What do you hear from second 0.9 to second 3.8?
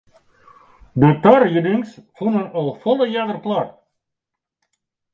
De tariedings fûnen al folle earder plak.